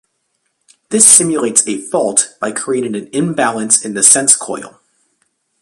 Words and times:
This 0.89 1.07
simulates 1.07 1.67
a 1.67 1.77
fault 1.79 2.29
by 2.41 2.53
creating 2.53 2.95
an 2.95 3.05
imbalance 3.13 3.85
in 3.85 3.93
the 3.93 4.01
sense 4.01 4.35
coil. 4.35 4.79